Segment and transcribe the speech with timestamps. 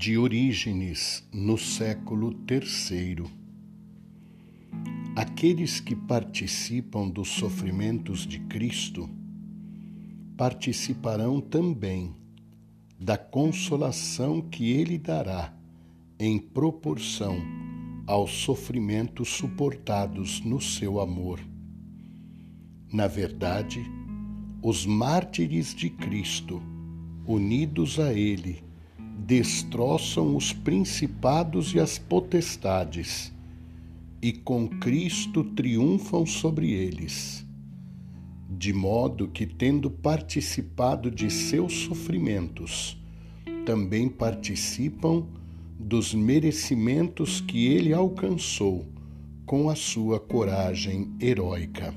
[0.00, 3.22] de Orígenes no século III.
[5.14, 9.10] Aqueles que participam dos sofrimentos de Cristo
[10.38, 12.14] participarão também
[12.98, 15.52] da consolação que ele dará
[16.18, 17.36] em proporção
[18.06, 21.40] aos sofrimentos suportados no seu amor.
[22.90, 23.84] Na verdade,
[24.62, 26.62] os mártires de Cristo,
[27.26, 28.69] unidos a ele,
[29.26, 33.32] destroçam os principados e as potestades,
[34.22, 37.46] e com Cristo triunfam sobre eles.
[38.48, 43.00] De modo que, tendo participado de seus sofrimentos,
[43.64, 45.26] também participam
[45.78, 48.86] dos merecimentos que ele alcançou
[49.46, 51.94] com a sua coragem heróica.